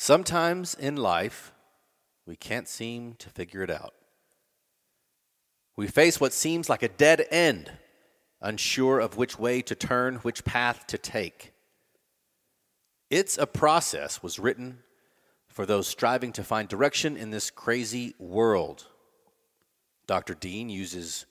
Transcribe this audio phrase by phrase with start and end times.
[0.00, 1.52] Sometimes in life,
[2.24, 3.94] we can't seem to figure it out.
[5.74, 7.72] We face what seems like a dead end,
[8.40, 11.52] unsure of which way to turn, which path to take.
[13.10, 14.84] It's a Process was written
[15.48, 18.86] for those striving to find direction in this crazy world.
[20.06, 20.34] Dr.
[20.34, 21.26] Dean uses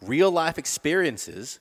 [0.00, 1.60] real life experiences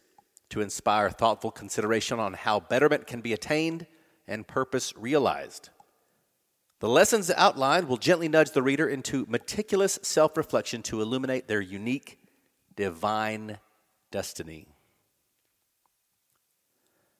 [0.52, 3.88] to inspire thoughtful consideration on how betterment can be attained
[4.26, 5.70] and purpose realized.
[6.86, 11.60] The lessons outlined will gently nudge the reader into meticulous self reflection to illuminate their
[11.60, 12.20] unique
[12.76, 13.58] divine
[14.12, 14.68] destiny.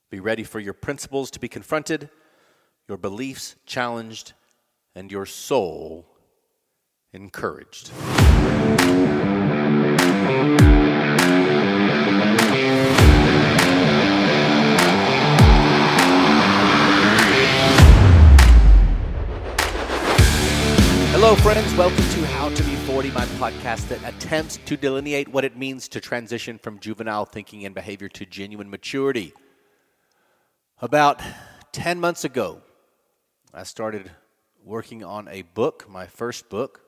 [0.08, 2.10] Be ready for your principles to be confronted,
[2.86, 4.34] your beliefs challenged,
[4.94, 6.06] and your soul
[7.12, 7.90] encouraged.
[21.46, 21.76] Friends.
[21.76, 25.86] Welcome to How to Be 40, my podcast that attempts to delineate what it means
[25.90, 29.32] to transition from juvenile thinking and behavior to genuine maturity.
[30.80, 31.22] About
[31.70, 32.62] 10 months ago,
[33.54, 34.10] I started
[34.64, 36.80] working on a book, my first book.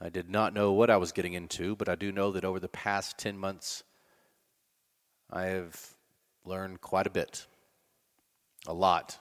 [0.00, 2.58] I did not know what I was getting into, but I do know that over
[2.58, 3.82] the past 10 months,
[5.30, 5.78] I have
[6.46, 7.46] learned quite a bit.
[8.66, 9.18] A lot.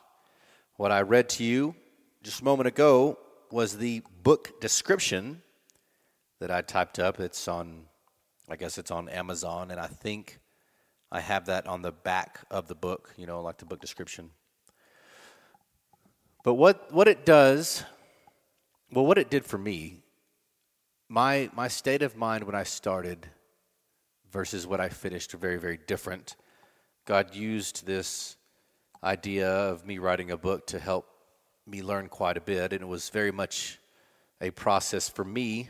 [0.78, 1.76] What I read to you
[2.23, 3.18] just a moment ago
[3.52, 5.42] was the book description
[6.40, 7.20] that I typed up.
[7.20, 7.86] It's on,
[8.50, 10.40] I guess it's on Amazon, and I think
[11.12, 14.32] I have that on the back of the book, you know, like the book description.
[16.44, 17.84] But what, what it does,
[18.92, 20.00] well, what it did for me,
[21.10, 23.28] my, my state of mind when I started
[24.32, 26.38] versus what I finished are very, very different.
[27.06, 28.38] God used this
[29.04, 31.11] idea of me writing a book to help
[31.66, 33.80] me learn quite a bit, and it was very much
[34.40, 35.70] a process for me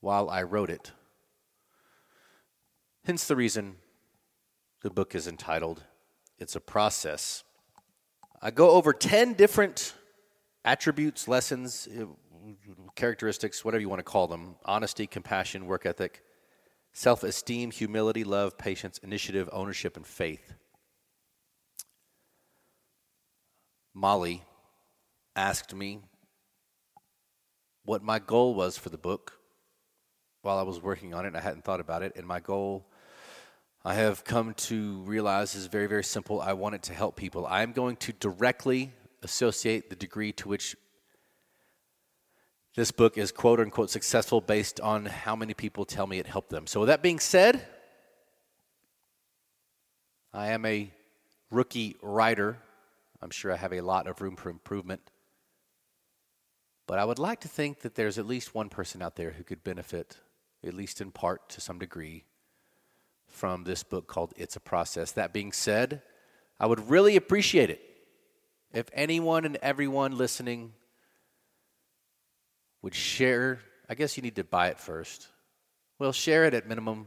[0.00, 0.92] while I wrote it.
[3.04, 3.76] Hence the reason
[4.82, 5.82] the book is entitled
[6.38, 7.44] It's a Process.
[8.40, 9.94] I go over 10 different
[10.64, 12.06] attributes, lessons, uh,
[12.96, 16.22] characteristics, whatever you want to call them honesty, compassion, work ethic,
[16.92, 20.54] self esteem, humility, love, patience, initiative, ownership, and faith.
[23.94, 24.42] Molly
[25.36, 26.00] asked me
[27.84, 29.38] what my goal was for the book
[30.42, 31.34] while I was working on it.
[31.34, 32.12] I hadn't thought about it.
[32.16, 32.86] And my goal,
[33.84, 36.40] I have come to realize, is very, very simple.
[36.40, 37.46] I want it to help people.
[37.46, 38.92] I am going to directly
[39.22, 40.76] associate the degree to which
[42.74, 46.50] this book is quote unquote successful based on how many people tell me it helped
[46.50, 46.66] them.
[46.66, 47.66] So, with that being said,
[50.32, 50.90] I am a
[51.50, 52.56] rookie writer.
[53.20, 55.02] I'm sure I have a lot of room for improvement.
[56.92, 59.44] But I would like to think that there's at least one person out there who
[59.44, 60.18] could benefit,
[60.62, 62.24] at least in part to some degree,
[63.28, 65.10] from this book called It's a Process.
[65.12, 66.02] That being said,
[66.60, 67.80] I would really appreciate it
[68.74, 70.74] if anyone and everyone listening
[72.82, 73.60] would share.
[73.88, 75.28] I guess you need to buy it first.
[75.98, 77.06] Well, share it at minimum.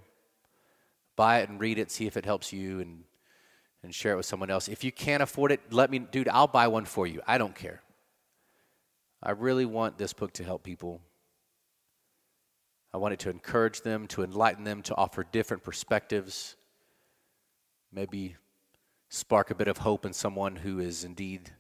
[1.16, 3.04] Buy it and read it, see if it helps you, and,
[3.84, 4.68] and share it with someone else.
[4.68, 7.22] If you can't afford it, let me, dude, I'll buy one for you.
[7.28, 7.84] I don't care.
[9.26, 11.02] I really want this book to help people.
[12.94, 16.56] I want it to encourage them, to enlighten them, to offer different perspectives,
[17.92, 18.36] maybe
[19.10, 21.54] spark a bit of hope in someone who is indeed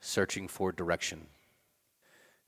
[0.00, 1.26] searching for direction.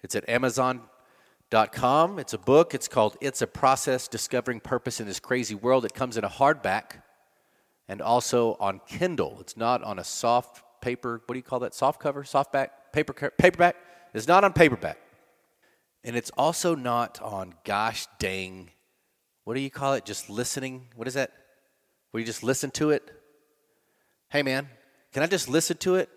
[0.02, 2.18] It's at Amazon.com.
[2.18, 2.74] It's a book.
[2.74, 5.84] It's called It's a Process Discovering Purpose in This Crazy World.
[5.84, 7.02] It comes in a hardback
[7.86, 9.36] and also on Kindle.
[9.40, 11.74] It's not on a soft paper, what do you call that?
[11.74, 12.24] Soft cover?
[12.24, 12.70] Softback?
[12.92, 13.76] Paper, paperback?
[14.14, 14.98] It's not on paperback.
[16.04, 18.70] And it's also not on gosh dang,
[19.44, 20.04] what do you call it?
[20.04, 20.88] Just listening?
[20.94, 21.32] What is that?
[22.10, 23.10] Where you just listen to it?
[24.28, 24.68] Hey man,
[25.12, 26.08] can I just listen to it?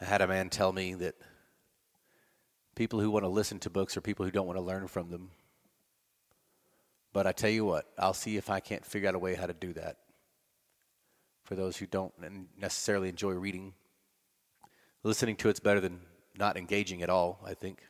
[0.00, 1.14] I had a man tell me that
[2.74, 5.10] people who want to listen to books are people who don't want to learn from
[5.10, 5.30] them.
[7.12, 9.46] But I tell you what, I'll see if I can't figure out a way how
[9.46, 9.98] to do that.
[11.44, 12.12] For those who don't
[12.58, 13.74] necessarily enjoy reading,
[15.02, 16.00] listening to it's better than
[16.36, 17.82] not engaging at all, I think.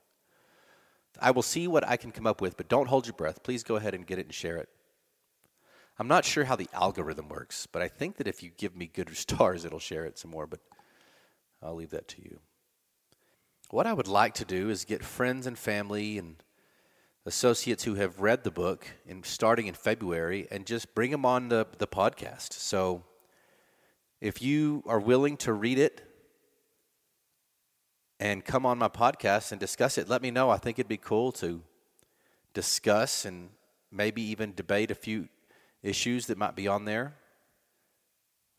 [1.21, 3.43] I will see what I can come up with, but don't hold your breath.
[3.43, 4.69] Please go ahead and get it and share it.
[5.99, 8.91] I'm not sure how the algorithm works, but I think that if you give me
[8.93, 10.61] good stars, it'll share it some more, but
[11.63, 12.41] I'll leave that to you.
[13.71, 16.37] What I would like to do is get friends and family and
[17.25, 21.49] associates who have read the book in, starting in February and just bring them on
[21.49, 22.53] the, the podcast.
[22.53, 23.05] So
[24.21, 26.03] if you are willing to read it,
[28.21, 30.09] and come on my podcast and discuss it.
[30.09, 30.51] Let me know.
[30.51, 31.63] I think it'd be cool to
[32.53, 33.51] discuss and
[33.91, 35.29] maybe even debate a few
[35.83, 37.15] issues that might be on there.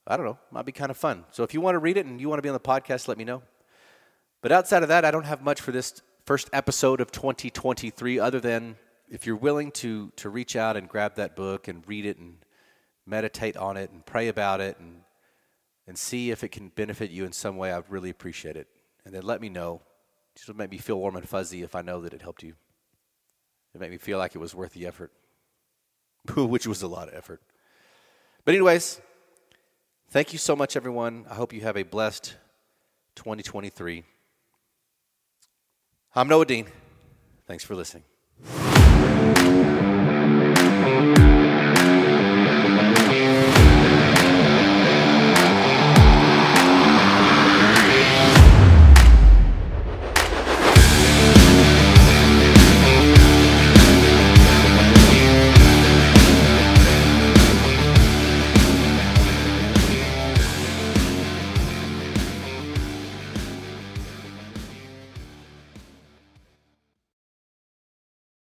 [0.07, 0.37] I don't know.
[0.51, 1.25] Might be kind of fun.
[1.31, 3.07] So if you want to read it and you want to be on the podcast,
[3.07, 3.41] let me know.
[4.41, 8.39] But outside of that, I don't have much for this first episode of 2023 other
[8.39, 8.75] than
[9.09, 12.37] if you're willing to to reach out and grab that book and read it and
[13.05, 15.01] meditate on it and pray about it and
[15.87, 18.67] and see if it can benefit you in some way, I'd really appreciate it.
[19.05, 19.81] And then let me know.
[20.35, 22.55] Just make me feel warm and fuzzy if I know that it helped you.
[23.73, 25.11] It made me feel like it was worth the effort,
[26.35, 27.41] which was a lot of effort.
[28.43, 28.99] But, anyways,
[30.09, 31.25] thank you so much, everyone.
[31.29, 32.35] I hope you have a blessed
[33.15, 34.03] 2023.
[36.15, 36.67] I'm Noah Dean.
[37.47, 38.03] Thanks for listening.